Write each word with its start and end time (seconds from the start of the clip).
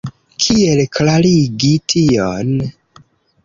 Kiel 0.45 0.81
klarigi 0.95 1.71
tion? 1.95 2.53